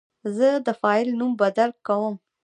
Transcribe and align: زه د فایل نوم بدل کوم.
زه 0.37 0.49
د 0.65 0.67
فایل 0.81 1.07
نوم 1.19 1.31
بدل 1.41 1.69
کوم. 1.87 2.15